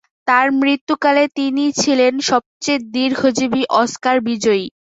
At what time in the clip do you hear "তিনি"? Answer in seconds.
1.37-1.63